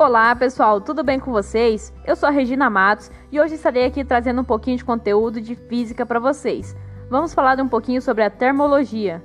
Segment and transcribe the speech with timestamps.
[0.00, 1.92] Olá pessoal, tudo bem com vocês?
[2.06, 5.54] Eu sou a Regina Matos e hoje estarei aqui trazendo um pouquinho de conteúdo de
[5.54, 6.74] física para vocês.
[7.10, 9.22] Vamos falar um pouquinho sobre a termologia.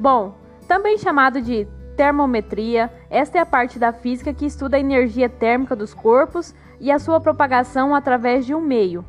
[0.00, 0.34] Bom,
[0.66, 5.76] também chamado de termometria, esta é a parte da física que estuda a energia térmica
[5.76, 9.04] dos corpos e a sua propagação através de um meio.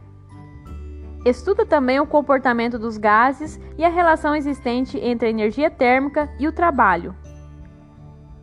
[1.24, 6.46] Estuda também o comportamento dos gases e a relação existente entre a energia térmica e
[6.46, 7.16] o trabalho.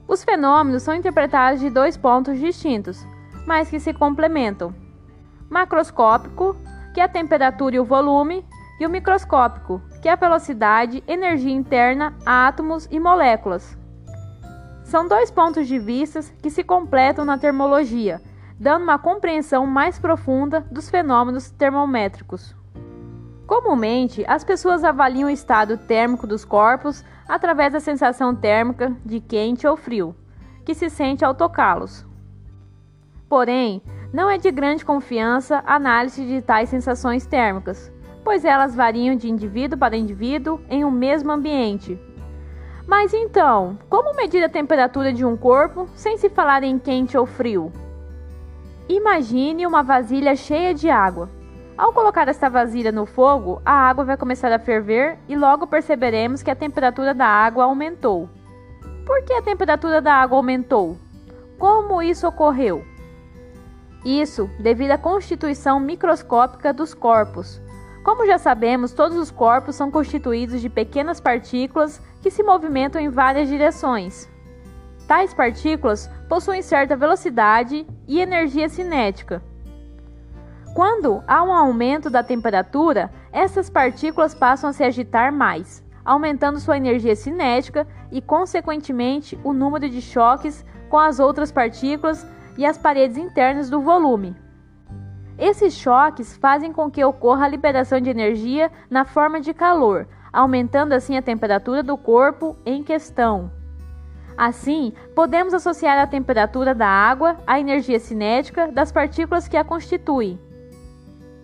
[0.09, 3.05] Os fenômenos são interpretados de dois pontos distintos,
[3.47, 4.75] mas que se complementam:
[5.51, 6.57] macroscópico,
[6.95, 8.45] que é a temperatura e o volume,
[8.79, 13.77] e o microscópico, que é a velocidade, energia interna, átomos e moléculas.
[14.85, 18.21] São dois pontos de vista que se completam na termologia,
[18.59, 22.55] dando uma compreensão mais profunda dos fenômenos termométricos.
[23.47, 29.67] Comumente, as pessoas avaliam o estado térmico dos corpos através da sensação térmica de quente
[29.67, 30.17] ou frio,
[30.65, 32.05] que se sente ao tocá-los.
[33.29, 33.81] Porém,
[34.13, 37.93] não é de grande confiança a análise de tais sensações térmicas,
[38.25, 41.99] pois elas variam de indivíduo para indivíduo em um mesmo ambiente.
[42.87, 47.27] Mas então, como medir a temperatura de um corpo sem se falar em quente ou
[47.27, 47.73] frio?
[48.89, 51.29] Imagine uma vasilha cheia de água.
[51.77, 56.43] Ao colocar esta vasilha no fogo, a água vai começar a ferver e logo perceberemos
[56.43, 58.31] que a temperatura da água aumentou.
[59.05, 60.97] Por que a temperatura da água aumentou?
[61.59, 62.83] Como isso ocorreu?
[64.03, 67.61] Isso devido à constituição microscópica dos corpos.
[68.03, 73.11] Como já sabemos, todos os corpos são constituídos de pequenas partículas que se movimentam em
[73.11, 74.31] várias direções.
[75.07, 79.43] Tais partículas possuem certa velocidade e energia cinética.
[80.77, 86.77] Quando há um aumento da temperatura, essas partículas passam a se agitar mais, aumentando sua
[86.77, 92.27] energia cinética e, consequentemente, o número de choques com as outras partículas
[92.59, 94.37] e as paredes internas do volume.
[95.39, 100.93] Esses choques fazem com que ocorra a liberação de energia na forma de calor, aumentando
[100.93, 103.51] assim a temperatura do corpo em questão.
[104.37, 110.39] Assim, podemos associar a temperatura da água à energia cinética das partículas que a constituem.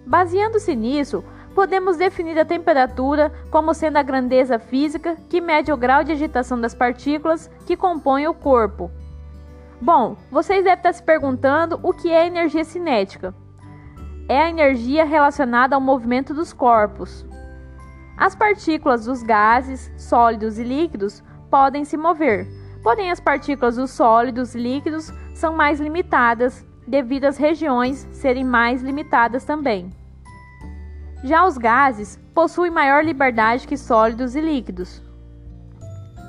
[0.06, 1.24] Baseando-se nisso,
[1.54, 6.60] podemos definir a temperatura como sendo a grandeza física que mede o grau de agitação
[6.60, 8.90] das partículas que compõem o corpo.
[9.80, 13.34] Bom, vocês devem estar se perguntando o que é energia cinética.
[14.28, 17.26] É a energia relacionada ao movimento dos corpos.
[18.16, 22.46] As partículas dos gases, sólidos e líquidos podem se mover,
[22.82, 28.82] porém as partículas dos sólidos e líquidos são mais limitadas devido às regiões serem mais
[28.82, 29.92] limitadas também.
[31.24, 35.00] Já os gases possuem maior liberdade que sólidos e líquidos.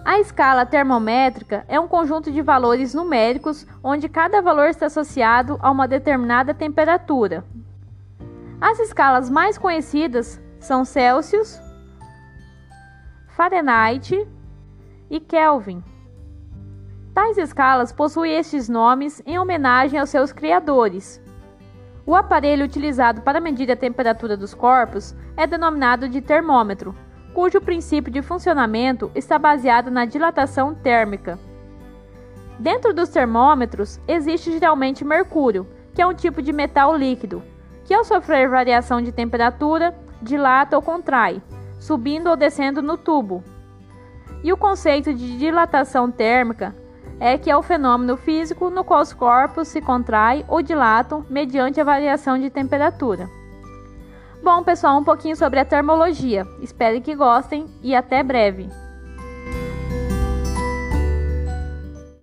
[0.06, 5.72] A escala termométrica é um conjunto de valores numéricos onde cada valor está associado a
[5.72, 7.44] uma determinada temperatura.
[8.60, 11.60] As escalas mais conhecidas são Celsius,
[13.30, 14.28] Fahrenheit
[15.10, 15.84] e Kelvin.
[17.14, 21.22] Tais escalas possuem estes nomes em homenagem aos seus criadores.
[22.08, 26.96] O aparelho utilizado para medir a temperatura dos corpos é denominado de termômetro,
[27.32, 31.38] cujo princípio de funcionamento está baseado na dilatação térmica.
[32.58, 37.44] Dentro dos termômetros existe geralmente mercúrio, que é um tipo de metal líquido,
[37.86, 41.44] que ao sofrer variação de temperatura, dilata ou contrai,
[41.80, 43.44] subindo ou descendo no tubo.
[44.44, 46.76] E o conceito de dilatação térmica
[47.24, 51.80] é que é o fenômeno físico no qual os corpos se contraem ou dilatam mediante
[51.80, 53.30] a variação de temperatura.
[54.44, 56.46] Bom, pessoal, um pouquinho sobre a termologia.
[56.62, 58.68] Espero que gostem e até breve.